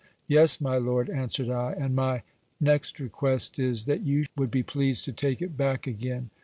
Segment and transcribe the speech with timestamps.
[0.25, 2.23] Yes, my lord, answered I; and my
[2.59, 6.31] next request is, that you would be pleased to take it back again.